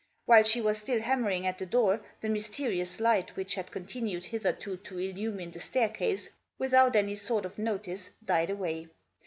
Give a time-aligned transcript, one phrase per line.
[0.25, 4.77] While she was still hammering at the door, the mysterious light which had continued hitherto
[4.77, 8.87] to illumine the staircase, without any sort of notice died away.